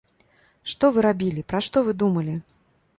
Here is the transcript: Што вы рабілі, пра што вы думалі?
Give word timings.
Што 0.73 0.91
вы 0.97 1.05
рабілі, 1.07 1.47
пра 1.55 1.63
што 1.69 1.87
вы 1.91 1.99
думалі? 2.05 2.41